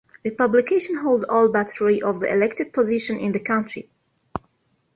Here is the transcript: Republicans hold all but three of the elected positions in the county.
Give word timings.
Republicans 0.23 0.87
hold 1.01 1.25
all 1.25 1.47
but 1.51 1.69
three 1.69 2.01
of 2.01 2.19
the 2.21 2.33
elected 2.33 2.73
positions 2.73 3.21
in 3.21 3.33
the 3.33 3.39
county. 3.39 3.87